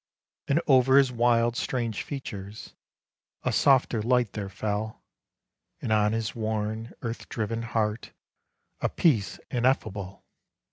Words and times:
And 0.47 0.59
over 0.65 0.97
his 0.97 1.11
wild, 1.11 1.55
strange 1.55 2.01
features 2.01 2.73
A 3.43 3.51
softer 3.53 4.01
light 4.01 4.33
there 4.33 4.49
fell, 4.49 5.03
And 5.79 5.91
on 5.93 6.11
his 6.13 6.33
worn, 6.33 6.91
earth 7.03 7.29
driven 7.29 7.61
heart 7.61 8.11
A 8.79 8.89
peace 8.89 9.39
ineffable. 9.51 10.23